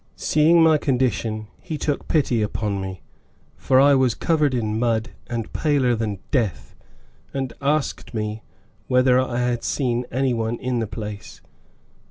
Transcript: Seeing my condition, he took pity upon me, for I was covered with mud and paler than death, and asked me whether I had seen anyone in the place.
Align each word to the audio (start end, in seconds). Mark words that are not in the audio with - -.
Seeing 0.15 0.63
my 0.63 0.79
condition, 0.79 1.45
he 1.59 1.77
took 1.77 2.07
pity 2.07 2.41
upon 2.41 2.81
me, 2.81 3.03
for 3.55 3.79
I 3.79 3.93
was 3.93 4.15
covered 4.15 4.55
with 4.55 4.63
mud 4.63 5.09
and 5.27 5.53
paler 5.53 5.93
than 5.95 6.17
death, 6.31 6.73
and 7.35 7.53
asked 7.61 8.11
me 8.11 8.41
whether 8.87 9.19
I 9.19 9.37
had 9.37 9.63
seen 9.63 10.07
anyone 10.11 10.57
in 10.57 10.79
the 10.79 10.87
place. 10.87 11.41